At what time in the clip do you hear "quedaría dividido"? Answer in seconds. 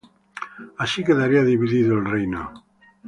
1.03-1.99